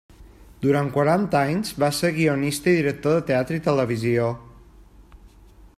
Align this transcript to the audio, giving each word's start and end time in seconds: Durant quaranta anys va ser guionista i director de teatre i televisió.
Durant 0.61 0.87
quaranta 0.95 1.41
anys 1.49 1.73
va 1.83 1.89
ser 1.97 2.11
guionista 2.15 2.73
i 2.73 2.79
director 2.79 3.19
de 3.19 3.25
teatre 3.29 3.61
i 3.61 3.65
televisió. 3.69 4.31